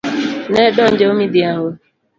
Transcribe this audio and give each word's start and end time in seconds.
Na 0.53 0.63
donjo 0.75 1.07
midhiambo. 1.19 1.69